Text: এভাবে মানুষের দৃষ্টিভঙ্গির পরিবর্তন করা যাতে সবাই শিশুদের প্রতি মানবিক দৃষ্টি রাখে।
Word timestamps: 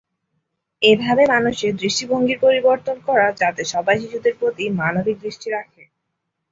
এভাবে 0.81 1.23
মানুষের 1.33 1.71
দৃষ্টিভঙ্গির 1.75 2.39
পরিবর্তন 2.39 2.97
করা 3.07 3.27
যাতে 3.41 3.61
সবাই 3.73 3.97
শিশুদের 4.01 4.33
প্রতি 4.39 4.63
মানবিক 4.79 5.17
দৃষ্টি 5.19 5.47
রাখে। 5.49 5.83